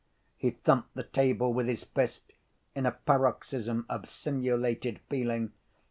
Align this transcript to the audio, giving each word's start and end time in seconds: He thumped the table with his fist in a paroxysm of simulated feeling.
He 0.35 0.49
thumped 0.49 0.95
the 0.95 1.03
table 1.03 1.53
with 1.53 1.67
his 1.67 1.83
fist 1.83 2.33
in 2.73 2.87
a 2.87 2.91
paroxysm 2.91 3.85
of 3.87 4.09
simulated 4.09 4.99
feeling. 5.11 5.51